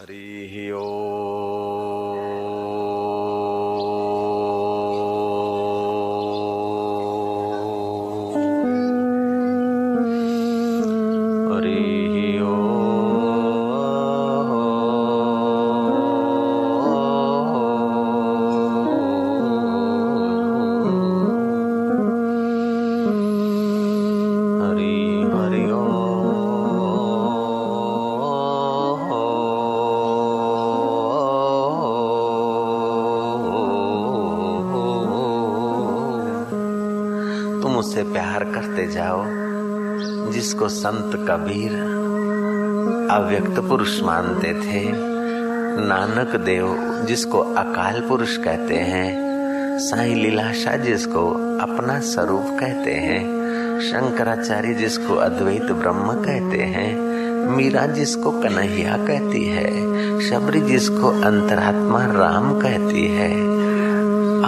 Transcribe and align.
हरिः 0.00 0.52
ओ 0.76 1.39
जाओ, 38.90 39.24
जिसको 40.32 40.68
संत 40.68 41.14
कबीर 41.28 41.72
अव्यक्त 43.10 43.60
पुरुष 43.60 44.02
मानते 44.02 44.48
थे। 44.48 45.10
नानक 45.80 46.36
देव, 46.36 46.76
जिसको 47.08 47.38
अकाल 47.38 48.00
पुरुष 48.00 48.36
कहते 48.36 48.74
हैं, 48.74 49.30
साईं 49.78 50.16
लीलाशाह 50.16 50.76
जिसको 50.76 51.30
अपना 51.60 52.00
स्वरूप 52.00 52.46
कहते 52.60 52.90
हैं, 52.90 53.40
शंकराचार्य 53.80 54.74
जिसको 54.74 55.14
अद्वैत 55.14 55.72
ब्रह्म 55.72 56.12
कहते 56.12 56.58
हैं, 56.58 57.10
मीरा 57.56 57.86
जिसको 57.86 58.30
कन्हैया 58.30 58.96
कहती 58.96 59.44
है, 59.44 59.70
शबरी 60.20 60.60
जिसको 60.60 61.08
अंतरात्मा 61.08 62.04
राम 62.04 62.60
कहती 62.60 63.06
है, 63.06 63.30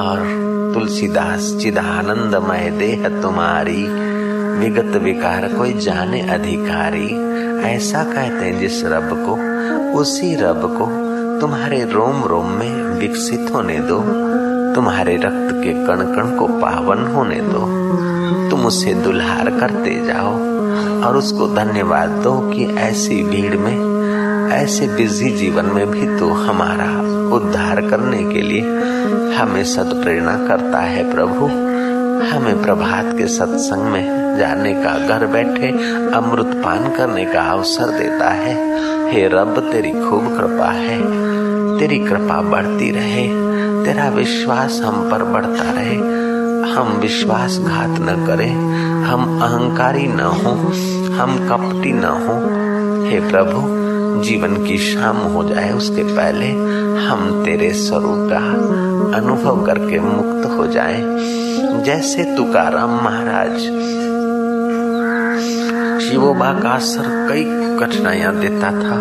और 0.03 0.43
तुलसीदास 0.75 1.57
चिदानंदमय 1.63 2.71
देह 2.71 3.09
तुम्हारी 3.23 4.12
विगत 4.53 4.97
विकार 5.03 5.49
कोई 5.49 5.73
जाने 5.79 6.21
अधिकारी 6.31 7.09
ऐसा 7.67 8.03
कहते 8.05 8.45
हैं 8.45 8.59
जिस 8.61 8.85
रब 8.85 9.09
को, 9.27 9.35
उसी 9.99 10.35
रब 10.35 10.63
को 10.79 10.87
तुम्हारे 11.41 11.83
रोम 11.85 12.23
रोम 12.25 12.51
में 12.51 12.99
विकसित 12.99 13.51
होने 13.55 13.79
दो, 13.81 13.99
तुम्हारे 14.75 15.17
रक्त 15.17 15.55
के 15.55 15.73
कण 15.87 16.05
कण 16.15 16.37
को 16.39 16.47
पावन 16.61 17.05
होने 17.07 17.41
दो, 17.43 17.65
तुम 18.51 18.67
उसे 18.67 18.95
दुल्हार 18.95 19.51
करते 19.51 19.95
जाओ 20.07 20.33
और 21.07 21.17
उसको 21.17 21.49
धन्यवाद 21.55 22.11
दो 22.25 22.39
कि 22.51 22.65
ऐसी 22.81 23.23
भीड़ 23.23 23.57
में, 23.57 24.51
ऐसे 24.53 24.87
बिज़ी 24.87 25.31
जीवन 25.31 25.67
में 25.67 25.91
भी 25.91 26.19
तो 26.19 26.29
हमारा 26.45 26.91
उद्धार 27.37 27.81
करने 27.81 28.23
के 28.25 28.43
लिए 28.43 28.63
हमें 29.35 29.63
सद 29.65 30.01
प्रेरणा 30.03 30.37
करता 30.49 30.81
है 30.81 31.11
प्रभु। 31.13 31.49
हमें 32.31 32.63
प्रभात 32.63 33.15
के 33.19 33.27
सत्संग 33.27 33.83
में 33.83 34.39
जाने 34.39 34.75
का 34.75 35.09
घर 35.09 35.27
बैठे 35.27 35.69
अमृत 36.15 36.65
पान 36.65 36.79
करने 36.79 37.25
का 37.25 37.43
अवसर 37.43 37.99
देता 37.99 38.29
है। 38.29 38.55
हे 39.13 39.29
रब, 39.29 39.69
तेरी 39.73 39.91
खूब 39.91 40.39
कृपा 40.39 40.71
है। 40.71 41.03
तेरी 41.79 41.99
कृपा 41.99 42.41
बढ़ती 42.41 42.91
रहे। 42.91 43.53
तेरा 43.85 44.09
विश्वास 44.09 44.81
हम 44.85 45.11
पर 45.11 45.25
बढ़ता 45.25 45.73
रहे। 45.73 45.97
हम 46.73 46.99
विश्वासघात 47.01 47.99
न 48.01 48.25
करें। 48.27 48.53
हम 49.05 49.41
अहंकारी 49.43 50.07
न 50.07 50.21
हो। 50.21 50.51
हम 51.23 51.49
कपटी 51.49 51.93
न 51.93 52.05
हो। 52.05 52.63
हे 53.09 53.31
प्रभु, 53.31 53.83
जीवन 54.23 54.67
की 54.67 54.79
शाम 54.79 55.17
हो 55.17 55.45
जाए 55.45 55.73
उसके 55.73 56.03
पहले 56.03 56.49
हम 57.07 57.43
तेरे 57.45 57.73
स्वरूप 57.73 58.29
का 58.33 58.37
अनुभव 59.17 59.67
करके 59.67 60.01
मुक्त 60.01 60.59
हो 60.59 60.67
जाएँ। 60.67 61.03
जैसे 61.75 62.25
तुकाराम 62.37 62.91
महाराज। 63.05 63.59
शिवोबा 66.03 66.53
का 66.55 66.71
असर 66.71 67.07
कई 67.29 67.45
कठिनाइयाँ 67.81 68.35
देता 68.37 68.71
था, 68.73 68.97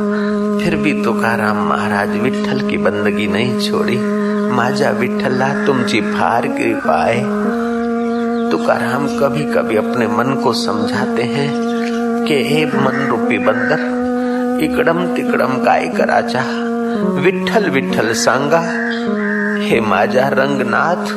फिर 0.59 0.75
भी 0.75 0.93
तुकाराम 1.03 1.57
महाराज 1.69 2.15
विठल 2.17 2.69
की 2.69 2.77
बंदगी 2.77 3.27
नहीं 3.27 3.59
छोड़ी। 3.59 3.97
माजा 4.51 4.89
विठला 4.89 5.47
तुमची 5.65 6.01
फार 6.03 6.47
कृपाए। 6.47 7.19
तुकाराम 8.51 9.07
कभी 9.19 9.43
कभी 9.53 9.77
अपने 9.77 10.07
मन 10.07 10.33
को 10.43 10.53
समझाते 10.53 11.23
हैं 11.23 11.49
कि 12.25 12.43
हे 12.45 12.65
मन 12.65 13.05
रूपी 13.09 13.37
बंदर 13.37 13.89
इकड़म 14.63 15.05
तिकड़म 15.15 15.63
काय 15.63 15.87
कराचा 15.87 16.43
विठल 17.21 17.69
विठल 17.69 18.13
सांगा, 18.13 18.59
हे 19.61 19.79
माजा 19.81 20.27
रंगनाथ 20.29 21.13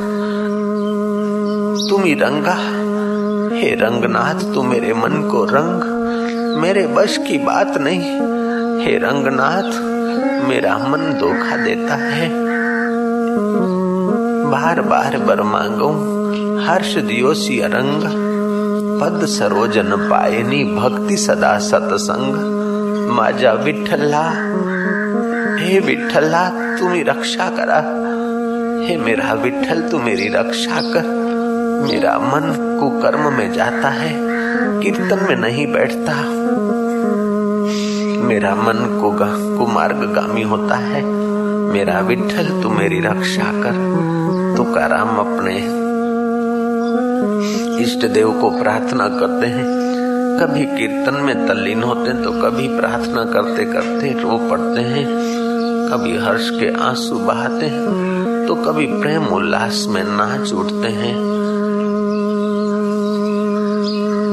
तुम 1.91 2.03
ही 2.03 2.15
रंगा। 2.15 2.55
हे 3.57 3.75
रंगनाथ 3.75 4.55
तू 4.55 4.63
मेरे 4.63 4.95
मन 4.95 5.29
को 5.33 5.45
रंग। 5.45 6.05
मेरे 6.63 6.87
बश 6.87 7.17
की 7.17 7.39
बात 7.39 7.79
नहीं। 7.79 8.01
हे 8.87 8.99
रंगनाथ, 8.99 9.95
मेरा 10.49 10.79
मन 10.79 10.99
धोखा 10.99 11.57
देता 11.57 11.95
है। 11.95 12.31
बार 14.51 14.81
बार 14.81 15.19
बर 15.19 15.43
मांगो, 15.43 15.91
हर्ष 16.67 16.95
दियो 16.95 17.35
सी 17.35 17.61
अरंग 17.61 18.03
पद 19.01 19.27
सरोजन 19.27 20.09
पायनी, 20.11 20.65
भक्ति 20.65 21.17
सदा 21.17 21.59
सतसंग। 21.59 22.55
माजा 23.11 23.53
विठला 23.53 24.31
हे 25.57 25.81
विठला 25.81 26.51
तुम्ही 26.79 27.03
रक्षा 27.03 27.51
करा। 27.51 27.81
हे 28.87 28.97
मेरा 28.97 29.33
विठल 29.33 29.81
तू 29.81 29.99
मेरी 29.99 30.29
रक्षा 30.29 30.81
कर। 30.81 31.24
मेरा 31.83 32.19
मन 32.19 32.79
कुकर्म 32.81 33.33
में 33.33 33.53
जाता 33.53 33.89
है, 33.89 34.13
कीर्तन 34.81 35.27
में 35.29 35.37
नहीं 35.37 35.67
बैठता। 35.73 36.15
मेरा 38.25 38.55
मन 38.55 38.99
को 39.01 39.11
कुमार्गामी 39.59 40.43
होता 40.43 40.75
है। 40.75 41.05
मेरा 41.73 42.01
विठल 42.01 42.63
तू 42.63 42.69
मेरी 42.69 43.01
रक्षा 43.01 43.45
कर 43.45 43.75
तुकाराम 44.57 45.09
अपने। 45.09 45.57
इष्ट 47.83 48.07
देव 48.07 48.31
को 48.41 48.51
प्रार्थना 48.51 49.09
करते 49.09 49.47
हैं। 49.47 49.67
कभी 50.41 50.65
कीर्तन 50.65 51.15
में 51.15 51.47
तल्लीन 51.49 51.83
होते 51.83 52.11
हैं 52.11 52.23
तो 52.23 52.31
कभी 52.31 52.69
प्रार्थना 52.69 53.25
करते 53.25 53.65
करते 53.65 54.13
रो 54.23 54.49
पड़ते 54.51 54.81
हैं। 54.81 55.07
कभी 55.93 56.17
हर्ष 56.19 56.51
के 56.51 56.83
आँसू 56.83 57.19
बहाते 57.19 57.67
हैं 57.67 58.47
तो 58.49 58.55
कभी 58.55 58.87
प्रेम 58.87 59.27
उल्लास 59.27 59.87
में 59.89 60.05
नाच 60.05 60.53
उठते 60.53 60.89
हैं। 60.89 61.44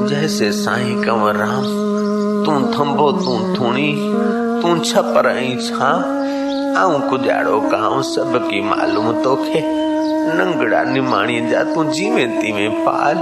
जैसे 0.07 0.51
साईं 0.51 1.03
कंवर 1.03 1.35
राम, 1.35 1.63
तू 2.45 2.51
थंबो 2.73 3.11
तू 3.11 3.37
थूणी, 3.55 4.13
तू 4.61 4.77
छपर 4.79 5.27
छा। 5.61 5.91
आऊँ 6.79 7.09
कुजाड़ो 7.09 7.59
सब 8.01 8.47
की 8.51 8.61
मालूम 8.61 9.11
तोखे, 9.23 9.61
नंगड़ा 10.35 10.83
निमाणी 10.83 11.49
जा 11.49 11.63
तू 11.63 11.83
जीवे 11.83 12.25
तीवे 12.27 12.69
पाल। 12.69 13.17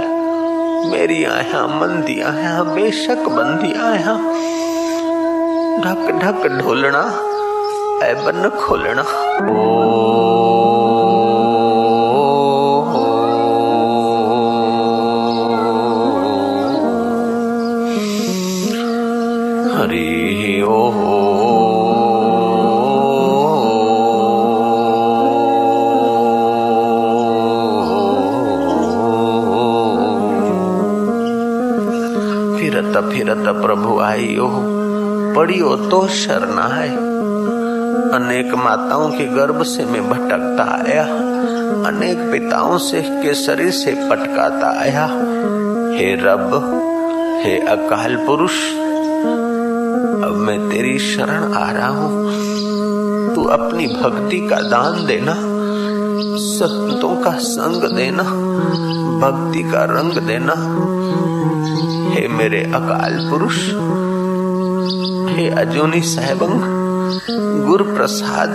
मेरी 0.90 1.24
आया 1.24 1.66
मंदी 1.66 2.20
आया 2.20 2.62
बेशक 2.62 3.18
बंदी 3.28 3.72
आया 3.72 4.14
ढक 5.80 6.10
ढक 6.22 6.46
ढोलना 6.62 7.02
ऐबन 8.06 8.48
खोलना 8.60 9.02
ओ 9.52 10.99
फिरत 33.00 33.44
प्रभु 33.48 34.00
आइयो। 34.00 34.46
हो 35.60 35.76
तो 35.76 36.08
शरणा 36.08 36.74
है 36.74 36.88
अनेक 38.10 38.54
माताओं 38.54 39.10
के 39.10 39.26
गर्भ 39.26 39.62
से 39.62 39.84
मैं 39.84 40.10
भटकता 40.10 40.64
आया। 40.64 41.04
अनेक 41.88 42.18
पिताओं 42.32 42.78
से 42.78 43.02
के 43.02 43.34
शरीर 43.34 43.70
से 43.70 43.92
पटकाता 44.10 44.80
आया। 44.80 45.06
हे 45.98 46.14
रब, 46.14 46.50
हे 47.44 47.58
अकाल 47.58 48.16
पुरुष, 48.26 48.54
अब 50.24 50.34
मैं 50.36 50.70
तेरी 50.70 50.98
शरण 50.98 51.52
आ 51.52 51.70
रहा 51.70 51.88
हूँ। 51.88 52.10
तू 53.34 53.44
अपनी 53.44 53.86
भक्ति 53.86 54.48
का 54.48 54.56
दान 54.56 55.06
देना 55.06 55.34
संतों 56.36 57.16
का 57.24 57.30
संग 57.30 57.96
देना, 57.96 58.22
भक्ति 59.20 59.62
का 59.62 59.84
रंग 59.84 60.12
देना 60.12 60.54
हे 62.10 62.26
मेरे 62.28 62.62
अकाल 62.64 63.16
पुरुष, 63.30 63.56
हे 65.36 65.48
अजूनी 65.60 66.00
साहेबंग 66.02 66.62
गुरु 67.66 67.84
प्रसाद 67.84 68.50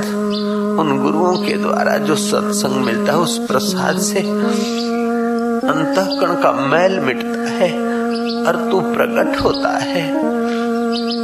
उन 0.79 0.99
गुरुओं 1.03 1.35
के 1.37 1.53
द्वारा 1.53 1.97
जो 1.97 2.15
सत्संग 2.15 2.83
मिलता 2.85 3.11
है, 3.11 3.17
उस 3.17 3.37
प्रसाद 3.37 3.99
से 3.99 4.19
अंतकरण 5.65 6.41
का 6.41 6.51
मैल 6.51 6.99
मिटता 6.99 7.49
है 7.51 7.71
और 8.45 8.67
तू 8.71 8.81
प्रकट 8.93 9.41
होता 9.41 9.77
है। 9.77 10.03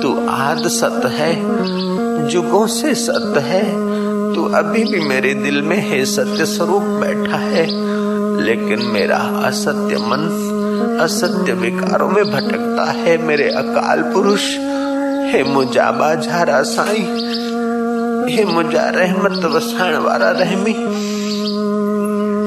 तू 0.01 0.13
आद 0.29 0.67
सत 0.67 1.01
है, 1.05 1.33
जुगों 2.27 2.65
से 2.67 2.93
सत्य 2.95 3.39
है। 3.39 3.63
तू 4.33 4.43
अभी 4.55 4.83
भी 4.83 4.99
मेरे 4.99 5.33
दिल 5.33 5.61
में 5.61 5.77
है 5.77 6.03
सत्य 6.05 6.45
स्वरूप 6.45 6.83
बैठा 7.01 7.37
है, 7.37 7.65
लेकिन 8.41 8.85
मेरा 8.93 9.17
असत्य 9.47 9.97
मन 9.97 10.27
असत्य 11.01 11.53
विकारों 11.53 12.09
में 12.09 12.23
भटकता 12.25 12.91
है 12.91 13.17
मेरे 13.17 13.47
अकाल 13.53 14.01
पुरुष। 14.13 14.43
हे 15.31 15.43
मुझा 15.43 15.91
बाझारा 15.91 16.61
साई, 16.67 17.03
हे 18.29 18.43
मुझा 18.45 18.83
रहमत 18.89 19.45
वसाण 19.45 19.95
वारा 19.97 20.29
रहमी 20.31 20.73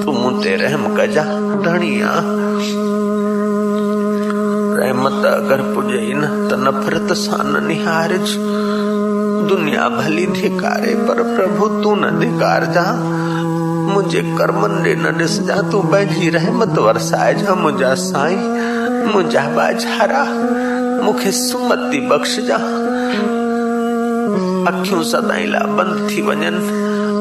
तू 0.05 0.13
मुते 0.13 0.55
रहम 0.57 0.87
कजा 0.97 1.25
धणिया 1.63 2.11
रहमत 4.77 5.25
अगर 5.27 5.61
पुजे 5.75 6.13
न 6.15 6.23
त 6.49 6.59
नफरत 6.59 7.13
सान 7.17 7.65
निहारज, 7.67 8.35
दुनिया 9.49 9.89
भली 9.89 10.27
धिकारे 10.27 10.95
पर 11.09 11.23
प्रभु 11.37 11.69
तू 11.83 11.95
न 11.95 12.11
धिकार 12.21 12.65
जा। 12.67 12.87
मुझे 13.85 14.21
कर्मन 14.39 14.75
रे 14.85 14.95
न 14.95 15.07
ॾिस 15.21 15.39
जा 15.47 15.57
तू 15.71 15.81
पंहिंजी 15.93 16.29
रहमत 16.31 16.79
वरसाए 16.79 17.35
जा 17.35 17.55
मुंहिंजा 17.55 17.95
साईं 17.95 18.39
मुंहिंजा 19.13 19.43
बाझारा, 19.57 20.25
मूंखे 21.05 21.33
सुमति 21.33 22.01
बख़्श 22.11 22.39
जा। 22.49 22.57
अखियूं 24.71 25.03
सदाई 25.03 25.47
लाइ 25.47 25.67
बंदि 25.77 26.15
थी 26.15 26.23
वञनि 26.23 26.49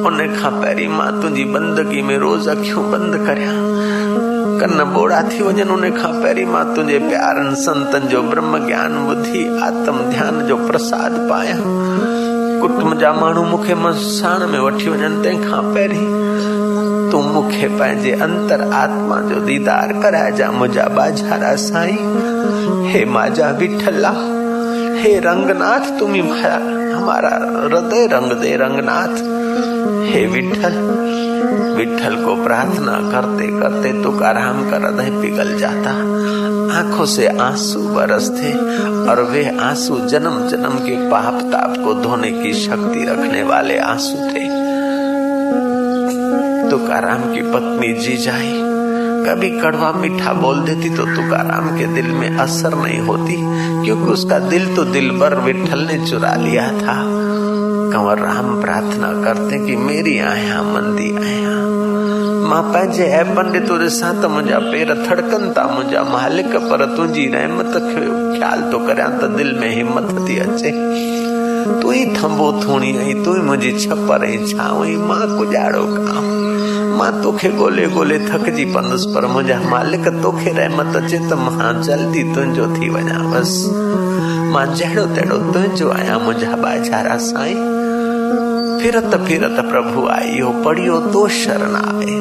उन 0.08 0.18
खां 0.40 0.52
पहिरीं 0.62 0.88
माँ 0.88 1.12
तुंहिंजी 1.22 1.46
बंदगी 1.54 2.02
में 2.02 2.18
रोज़ 2.18 2.50
अखियूं 2.50 2.90
बंदि 2.92 3.26
करियाँ। 3.26 3.56
कन 4.62 4.80
ॿोड़ा 4.96 5.22
थी 5.22 5.42
वञनि 5.44 5.70
उन 5.74 5.90
खां 6.02 6.14
पहिरीं 6.24 6.46
माँ 6.46 6.66
तुंहिंजे 6.76 7.00
प्यारनि 7.10 7.56
संतनि 7.62 8.08
जो 8.08 8.22
ब्रह्म 8.24 8.66
ज्ञान 8.68 8.98
ॿुधी 9.08 9.48
आत्म 9.60 10.12
ध्यान 10.12 10.46
जो 10.48 10.58
प्रसाद 10.68 11.18
पायां। 11.30 12.23
कुटुंब 12.64 13.00
जा 13.00 13.12
माण्हू 13.14 13.44
मूंखे 13.44 13.76
मसाण 13.76 14.48
में 14.48 14.60
वठी 14.60 14.90
वञनि, 14.90 15.24
तंहिंखां 15.24 15.62
पहिरीं 15.74 17.12
तूं 17.12 17.22
मूंखे 17.24 17.68
पंहिंजे 17.68 18.12
अंतर 18.12 18.62
आत्मा 18.74 19.18
जो 19.22 19.40
दीदार 19.40 19.92
कराइजा 19.94 20.52
मुंहिंजा 20.52 20.84
बाजारा 20.88 21.56
साईं। 21.56 22.88
हे 22.88 23.04
माजा 23.06 23.50
विठला, 23.50 24.14
हे 25.02 25.20
रंगनाथ 25.20 26.00
तुम 26.00 26.16
हमारा 26.96 27.34
हृदय 27.60 28.08
रंग 28.08 28.32
दे 28.32 28.56
रंगनाथ। 28.56 29.16
हे 30.14 30.26
विठल 30.26 30.76
विठल 31.76 32.16
को 32.16 32.36
प्रार्थना 32.44 32.92
करते 33.12 33.48
करते 33.60 33.92
तुकाराम 34.04 34.70
का 34.70 34.78
हृदय 34.78 35.10
पिघल 35.22 35.56
जाता। 35.60 35.92
आँखों 36.74 37.06
से 37.06 37.28
आँसू 37.40 37.80
बरसते 37.90 38.52
और 39.10 39.22
वे 39.24 39.46
आँसू 39.62 40.00
जन्म 40.08 40.40
जन्म 40.50 40.78
के 40.80 40.96
पाप 41.10 41.42
ताप 41.52 41.76
को 41.78 41.94
धोने 41.94 42.32
की 42.32 42.54
शक्ति 42.56 43.06
रखने 43.06 43.44
वाले 43.44 43.78
आँसू 43.80 44.16
थे। 44.30 44.48
तुकाराम 46.70 47.24
की 47.34 47.42
पत्नी 47.54 47.94
जी 47.94 48.18
जाई। 48.18 48.52
कभी 49.26 49.50
कड़वा 49.60 49.92
मीठा 49.92 50.34
बोल 50.34 50.62
देती 50.62 50.90
तो 50.90 51.06
तुकाराम 51.06 51.68
के 51.78 51.86
दिल 51.86 52.12
में 52.12 52.38
असर 52.38 52.76
नहीं 52.76 53.00
होती, 53.00 53.36
क्योंकि 53.86 54.12
उसका 54.12 54.40
दिल 54.40 54.76
तो 54.76 54.84
दिल 54.86 55.10
भर 55.12 55.36
विठल 55.40 55.80
ने 55.80 56.06
चुरा 56.08 56.34
लिया 56.36 56.68
था। 56.72 56.98
कंवर 57.94 58.20
राम 58.20 58.62
प्रार्थना 58.62 59.08
करते 59.24 59.58
कि 59.66 59.76
मेरी 59.76 60.18
आया, 60.20 60.62
मंदी 60.64 61.10
आया। 61.18 61.52
माँ 62.50 62.62
पंहिंजे 62.74 63.06
ऐबनि 63.18 63.60
ॾिठो 63.60 63.78
ॾिसां 63.84 64.12
त 64.22 64.30
मुंहिंजा 64.34 64.60
पेर 64.72 64.94
थड़कनि 65.06 65.50
था 65.58 65.64
मुंहिंजा 65.74 66.04
मालिक 66.14 66.56
पर 66.70 66.86
तुंहिंजी 66.96 67.26
रहमत 67.36 67.74
खे 67.90 68.06
ख्याल 68.38 68.62
थो 68.74 68.80
करियाँ 68.88 69.12
त 69.20 69.30
दिल 69.38 69.54
में 69.60 69.70
हिमत 69.76 70.10
थी 70.28 70.38
अचे 70.46 70.72
तू 71.82 71.92
ही 71.92 72.06
थंबो 72.16 72.52
थूणी 72.64 72.92
आई 72.98 73.14
तू 73.26 73.34
ही 73.36 73.42
मुंहिंजी 73.50 73.86
छपर 73.86 74.26
ऐं 74.26 74.46
छांव 74.48 74.84
माँ 75.08 75.22
कुॼाड़ो 75.38 75.86
काम। 76.08 76.32
माँ, 76.98 77.12
तोखे 77.24 77.50
ॻोल्हे 77.58 77.86
ॻोल्हे 77.96 78.20
थकिजी 78.28 78.66
पवंदुसि 78.74 79.14
पर 79.14 79.28
मुंहिंजा 79.34 79.60
मालिक 79.70 80.08
तोखे 80.24 80.52
रहमत 80.58 80.96
अचे 81.04 81.20
त 81.30 81.40
माँ, 81.46 81.74
जल्दी 81.84 82.24
तुंहिंजो 82.34 82.68
थी 82.76 82.90
वञा 82.90 83.20
बसि 83.32 83.72
माँ 84.54 84.66
जहिड़ो 84.76 85.06
तहिड़ो 85.16 85.38
तुंहिंजो 85.54 85.90
आहियाँ 85.90 86.20
मुंहिंजा 86.26 86.56
बाजारा 86.64 87.18
साईं। 87.30 87.83
फिरत 88.84 89.14
फिरत 89.28 89.60
प्रभु 89.66 90.08
आई 90.10 90.40
हो 90.40 90.52
पढ़ियो 90.64 91.00
तो 91.12 91.28
शरण 91.34 91.76
आए 91.76 92.16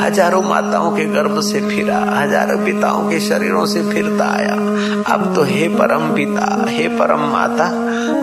हज़ारों 0.00 0.42
माताओं 0.42 0.90
के 0.96 1.04
गर्भ 1.04 1.40
से 1.40 1.60
फिरा, 1.60 1.98
हज़ारों 2.10 2.58
पिताओं 2.64 3.08
के 3.10 3.20
शरीरों 3.20 3.64
से 3.66 3.82
फिरता 3.82 4.24
आया। 4.26 4.54
अब 5.14 5.32
तो 5.36 5.42
हे 5.42 5.68
परम 5.68 6.08
पिता, 6.14 6.66
हे 6.68 6.88
परम 6.98 7.20
माता 7.32 7.68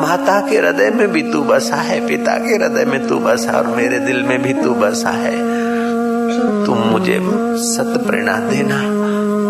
माता 0.01 0.39
के 0.49 0.57
हृदय 0.57 0.89
में 0.89 1.07
भी 1.07 1.21
तू 1.23 1.41
बसा 1.43 1.75
है, 1.75 1.99
पिता 2.07 2.37
के 2.37 2.55
हृदय 2.55 2.85
में 2.85 3.07
तू 3.07 3.19
बसा 3.19 3.57
और 3.57 3.67
मेरे 3.67 3.99
दिल 3.99 4.23
में 4.23 4.41
भी 4.43 4.53
तू 4.53 4.73
बसा 4.75 5.09
है। 5.09 5.35
तुम 6.65 6.77
मुझे 6.91 7.19
सत 7.65 7.93
प्रेरणा 8.07 8.37
देना, 8.49 8.81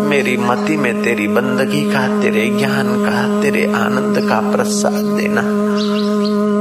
मेरी 0.08 0.36
मति 0.36 0.76
में 0.76 1.02
तेरी 1.02 1.28
बंदगी 1.28 1.84
का, 1.92 2.06
तेरे 2.22 2.48
ज्ञान 2.58 2.88
का, 3.04 3.42
तेरे 3.42 3.72
आनंद 3.76 4.28
का 4.28 4.40
प्रसाद 4.50 5.04
देना। 5.16 5.42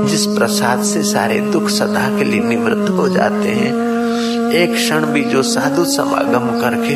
जिस 0.06 0.26
प्रसाद 0.26 0.84
से 0.84 1.04
सारे 1.04 1.40
दुख 1.40 1.70
सदा 1.70 2.18
के 2.18 2.24
लिए 2.24 2.42
निवृत्त 2.42 2.90
हो 2.90 3.10
जाते 3.10 3.50
हैं, 3.50 3.90
एक 4.52 4.74
क्षण 4.74 5.06
भी 5.06 5.24
जो 5.24 5.44
साधु 5.44 5.86
समागम 5.86 6.62
करके 6.62 6.96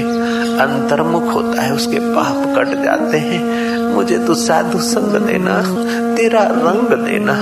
अंतर्मुख 0.53 1.33
होता 1.33 1.61
है, 1.61 1.73
उसके 1.73 1.99
पाप 1.99 2.57
कट 2.57 2.83
जाते 2.83 3.17
हैं। 3.17 3.63
मुझे 3.95 4.17
तो 4.17 4.33
साधु 4.33 4.79
संग 4.79 5.27
देना, 5.27 5.61
तेरा 6.15 6.39
रंग 6.39 7.05
देना। 7.05 7.33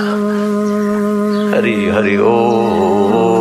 हरी 1.58 1.90
हरि 1.90 2.18
ओ। 2.18 3.40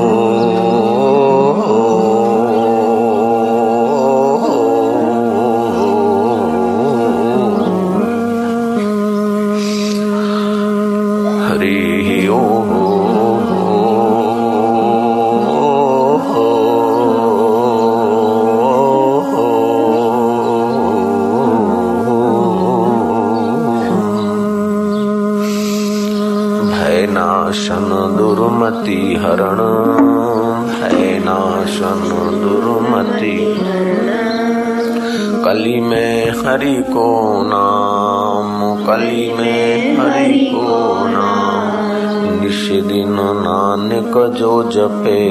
हरि 35.61 36.75
को 36.75 37.43
नाम 37.43 38.85
कली 38.87 39.33
में 39.33 39.97
हरि 39.97 40.53
को 40.55 41.09
नाम। 41.09 42.41
निश 42.41 42.71
दिन 42.71 43.13
नानक 43.13 44.37
जो 44.37 44.71
जपे 44.71 45.31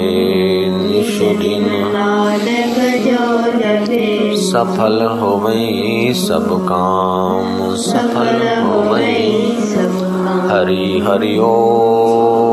निश 0.69 1.19
दिन 1.21 1.65
सफल 4.37 5.19
हो 5.21 5.37
गई 5.37 6.13
सब 6.13 6.47
काम 6.71 7.75
सफल 7.75 8.61
हो 8.61 8.95
गई 8.95 9.49
हरि 10.49 11.05
हरि 11.07 11.37
ओ। 11.39 12.48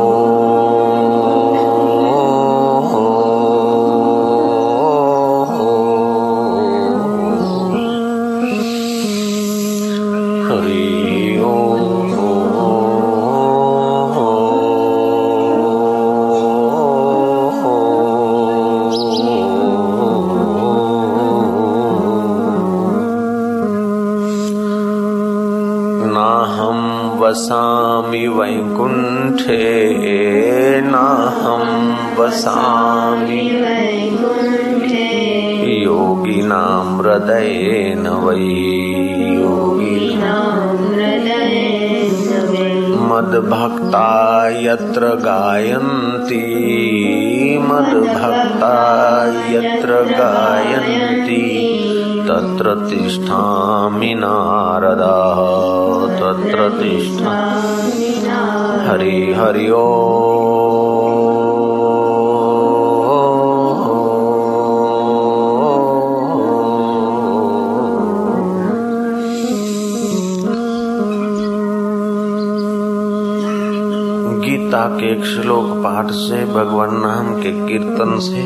वसामि 32.18 33.50
योगिनां 35.82 36.98
हृदयेन 36.98 38.08
वै। 38.08 38.76
मद्भक्ता 43.10 44.48
यत्र 44.48 45.00
गायन्ति। 45.00 46.42
मद्भक्ता 47.62 48.74
यत्र 49.50 49.88
गायन्ति। 50.18 51.62
तत्र 52.28 52.74
तिष्ठामि 52.74 54.14
नारदः। 54.14 55.36
तत्र 56.16 56.82
तिष्ठा। 56.82 57.46
हरि 58.90 59.34
हरि 59.38 59.70
ओ। 59.70 60.55
गीता 74.86 74.98
के 74.98 75.12
एक 75.12 75.24
श्लोक 75.24 75.64
पाठ 75.64 76.10
से, 76.10 76.44
भगवान 76.44 76.88
नाम 76.92 77.34
के 77.34 77.68
कीर्तन 77.68 78.18
से, 78.18 78.42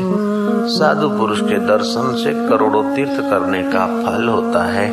साधु 0.77 1.09
पुरुष 1.09 1.41
के 1.41 1.59
दर्शन 1.59 2.15
से 2.15 2.49
करोड़ों 2.49 2.95
तीर्थ 2.95 3.21
करने 3.29 3.63
का 3.63 3.85
फल 3.85 4.27
होता 4.27 4.63
है। 4.63 4.89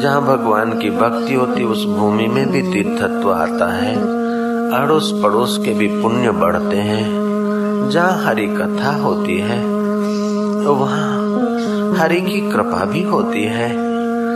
जहाँ 0.00 0.22
भगवान 0.22 0.78
की 0.78 0.90
भक्ति 0.90 1.34
होती, 1.34 1.64
उस 1.64 1.86
भूमि 1.86 2.26
में 2.26 2.50
भी 2.50 2.62
तीर्थत्व 2.62 3.32
आता 3.32 3.72
है। 3.72 3.96
अड़ोस 4.72 5.20
पड़ोस 5.22 5.58
के 5.64 5.74
भी 5.74 5.86
पुण्य 5.86 6.30
बढ़ते 6.30 6.76
हैं। 6.76 7.08
जहाँ 7.90 8.24
हरि 8.24 8.46
कथा 8.46 8.96
होती 8.96 9.38
है, 9.38 9.64
वहाँ 10.66 11.16
हरि 11.98 12.20
की 12.20 12.50
कृपा 12.50 12.84
भी 12.84 13.02
होती 13.02 13.44
है। 13.44 13.76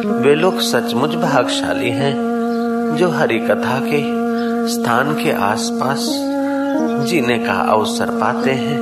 वे 0.06 0.34
लोग 0.34 0.60
सचमुच 0.60 1.14
भागशाली 1.14 1.90
हैं, 1.90 2.14
जो 2.98 3.08
हरि 3.08 3.38
कथा 3.38 3.80
के 3.80 4.19
स्थान 4.68 5.12
के 5.14 5.32
आसपास 5.32 6.06
जीने 7.08 7.38
का 7.38 7.52
अवसर 7.52 8.10
पाते 8.10 8.50
हैं। 8.50 8.78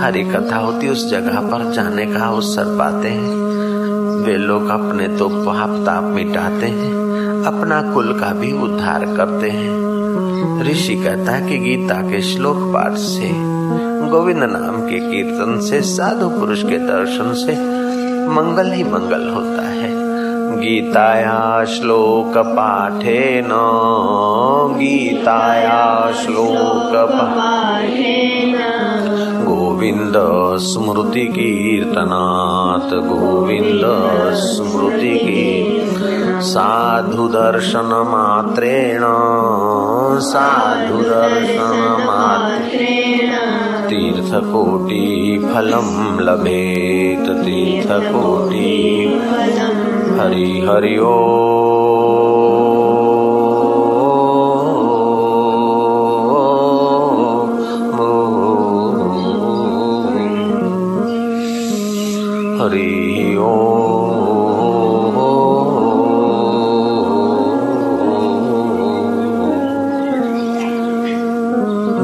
हरी 0.00 0.22
कथा 0.24 0.56
होती 0.56 0.88
उस 0.88 1.10
जगह 1.10 1.40
पर 1.40 1.72
जाने 1.72 2.06
का 2.06 2.24
अवसर 2.24 2.64
पाते 2.78 3.08
हैं। 3.08 3.34
वे 4.24 4.36
लोग 4.36 4.68
अपने 4.68 5.08
तो 5.08 5.28
पाप 5.28 5.70
ताप 5.86 6.04
मिटाते 6.04 6.66
हैं, 6.66 6.92
अपना 7.44 7.80
कुल 7.92 8.12
का 8.12 8.32
भी 8.32 8.52
उद्धार 8.52 9.04
करते 9.16 9.50
हैं। 9.50 9.88
ऋषि 10.62 10.94
कहता 10.94 11.32
है 11.32 11.48
कि 11.48 11.58
गीता 11.58 12.00
के 12.02 12.20
श्लोक 12.22 12.56
पाठ 12.74 12.92
से, 12.92 13.30
गोविंद 14.08 14.42
नाम 14.42 14.80
के 14.82 14.98
कीर्तन 15.00 15.58
से, 15.60 15.80
साधु 15.82 16.28
पुरुष 16.28 16.62
के 16.62 16.78
दर्शन 16.78 17.32
से 17.34 17.52
मंगल 18.30 18.72
ही 18.72 18.84
मंगल 18.84 19.28
होता 19.28 19.62
है 19.62 19.67
गीताया 20.56 21.64
श्लोक 21.64 22.38
पाठेन 22.38 23.48
गीताया 24.78 26.12
श्लोक 26.12 26.92
गोविंद 29.44 30.14
स्मृति 30.58 31.26
कीर्तनात्। 31.26 32.94
गोविंद 32.94 33.82
स्मृति 34.34 35.18
की 35.22 35.78
साधु 36.40 37.28
दर्शन 37.28 38.04
मात्रेण। 38.08 39.00
साधु 40.20 40.98
दर्शन 40.98 41.94
तीर्थकोटि 43.88 45.38
फलं 45.54 46.20
लभेत। 46.20 47.28
तीर्थकोटि 47.44 48.68
हरि 50.18 50.66
हरि 50.68 50.98
ओ। 50.98 51.12
हरि 62.58 63.36
ओ। 63.36 63.58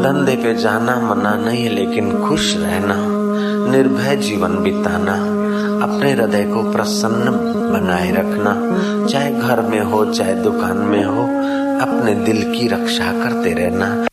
धंधे 0.02 0.36
पे 0.36 0.54
जाना 0.54 1.14
मना 1.14 1.34
नहीं, 1.34 1.70
लेकिन 1.70 2.28
खुश 2.28 2.56
रहना, 2.56 2.94
निर्भय 3.70 4.16
जीवन 4.16 4.62
बिताना। 4.62 5.33
अपने 5.84 6.12
हृदय 6.12 6.44
को 6.44 6.72
प्रसन्न 6.72 7.30
बनाए 7.72 8.10
रखना, 8.10 8.54
चाहे 9.06 9.32
घर 9.32 9.60
में 9.60 9.80
हो, 9.80 10.04
चाहे 10.12 10.34
दुकान 10.34 10.76
में 10.76 11.04
हो, 11.04 11.22
अपने 11.80 12.14
दिल 12.14 12.42
की 12.54 12.68
रक्षा 12.68 13.12
करते 13.12 13.52
रहना। 13.54 14.06